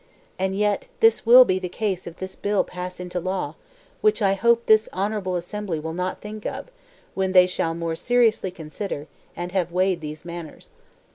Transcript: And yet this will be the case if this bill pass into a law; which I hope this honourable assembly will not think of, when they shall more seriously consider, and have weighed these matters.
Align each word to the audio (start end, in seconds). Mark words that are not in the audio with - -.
And 0.39 0.57
yet 0.57 0.87
this 0.99 1.27
will 1.27 1.45
be 1.45 1.59
the 1.59 1.69
case 1.69 2.07
if 2.07 2.17
this 2.17 2.35
bill 2.35 2.63
pass 2.63 2.99
into 2.99 3.19
a 3.19 3.19
law; 3.19 3.53
which 4.01 4.19
I 4.19 4.33
hope 4.33 4.65
this 4.65 4.89
honourable 4.91 5.35
assembly 5.35 5.79
will 5.79 5.93
not 5.93 6.21
think 6.21 6.43
of, 6.43 6.71
when 7.13 7.33
they 7.33 7.45
shall 7.45 7.75
more 7.75 7.95
seriously 7.95 8.49
consider, 8.49 9.05
and 9.35 9.51
have 9.51 9.71
weighed 9.71 10.01
these 10.01 10.25
matters. 10.25 10.71